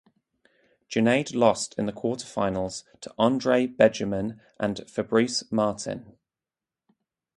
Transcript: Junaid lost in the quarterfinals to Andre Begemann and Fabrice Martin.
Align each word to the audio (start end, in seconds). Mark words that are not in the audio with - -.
Junaid 0.89 1.35
lost 1.35 1.75
in 1.77 1.85
the 1.85 1.93
quarterfinals 1.93 2.85
to 3.01 3.13
Andre 3.19 3.67
Begemann 3.67 4.39
and 4.59 4.79
Fabrice 4.89 5.43
Martin. 5.51 6.17